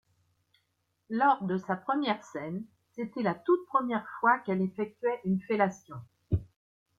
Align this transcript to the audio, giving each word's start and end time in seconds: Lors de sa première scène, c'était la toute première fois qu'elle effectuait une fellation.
Lors 1.11 1.43
de 1.43 1.59
sa 1.59 1.75
première 1.75 2.23
scène, 2.23 2.65
c'était 2.95 3.21
la 3.21 3.35
toute 3.35 3.67
première 3.67 4.09
fois 4.19 4.39
qu'elle 4.39 4.63
effectuait 4.63 5.19
une 5.25 5.39
fellation. 5.43 5.97